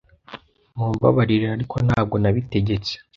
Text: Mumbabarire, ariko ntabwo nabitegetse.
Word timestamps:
Mumbabarire, 0.77 1.47
ariko 1.55 1.75
ntabwo 1.87 2.15
nabitegetse. 2.19 2.93